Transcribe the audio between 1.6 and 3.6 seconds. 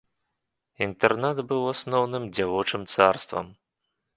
у асноўным дзявочым царствам.